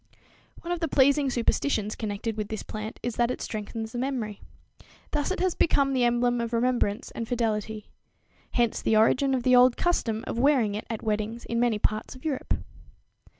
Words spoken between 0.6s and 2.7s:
One of the pleasing superstitions connected with this